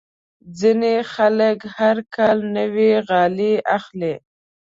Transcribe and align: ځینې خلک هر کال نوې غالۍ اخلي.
ځینې 0.59 0.93
خلک 1.13 1.57
هر 1.77 1.97
کال 2.15 2.37
نوې 2.57 2.91
غالۍ 3.07 3.53
اخلي. 3.77 4.13